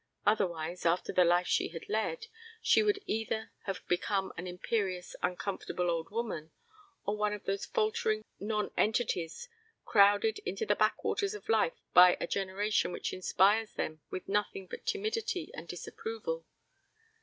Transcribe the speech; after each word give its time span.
Otherwise, 0.25 0.83
after 0.83 1.13
the 1.13 1.23
life 1.23 1.45
she 1.45 1.67
had 1.67 1.87
led, 1.87 2.25
she 2.59 2.81
would 2.81 3.03
either 3.05 3.51
have 3.65 3.87
become 3.87 4.33
an 4.35 4.47
imperious 4.47 5.15
uncomfortable 5.21 5.91
old 5.91 6.09
woman 6.09 6.49
or 7.05 7.15
one 7.15 7.33
of 7.33 7.43
those 7.43 7.67
faltering 7.67 8.23
non 8.39 8.71
entities 8.75 9.47
crowded 9.85 10.39
into 10.39 10.65
the 10.65 10.75
backwaters 10.75 11.35
of 11.35 11.47
life 11.47 11.77
by 11.93 12.17
a 12.19 12.25
generation 12.25 12.91
which 12.91 13.13
inspires 13.13 13.73
them 13.73 14.01
with 14.09 14.27
nothing 14.27 14.65
but 14.65 14.87
timidity 14.87 15.51
and 15.53 15.67
disapproval. 15.67 16.47